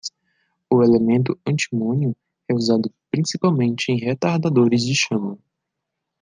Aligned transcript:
O 0.67 0.81
elemento 0.81 1.39
antimônio 1.45 2.17
é 2.49 2.55
usado 2.55 2.91
principalmente 3.11 3.91
em 3.91 3.99
retardadores 3.99 4.83
de 4.83 4.95
chama. 4.95 5.37